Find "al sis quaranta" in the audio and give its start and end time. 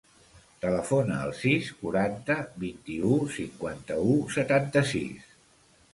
1.25-2.39